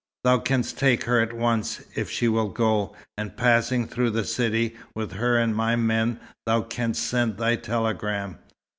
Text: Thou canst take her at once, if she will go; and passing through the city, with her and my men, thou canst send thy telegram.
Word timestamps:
Thou 0.23 0.39
canst 0.39 0.79
take 0.79 1.03
her 1.03 1.19
at 1.21 1.31
once, 1.31 1.83
if 1.93 2.09
she 2.09 2.27
will 2.27 2.49
go; 2.49 2.95
and 3.19 3.37
passing 3.37 3.85
through 3.87 4.09
the 4.09 4.23
city, 4.23 4.75
with 4.95 5.11
her 5.11 5.37
and 5.37 5.55
my 5.55 5.75
men, 5.75 6.19
thou 6.47 6.63
canst 6.63 7.03
send 7.03 7.37
thy 7.37 7.55
telegram. 7.55 8.39